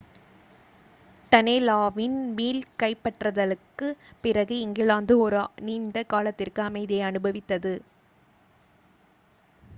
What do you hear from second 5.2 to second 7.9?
ஒரு நீண்ட காலத்திற்கு அமைதியை அனுபவித்தது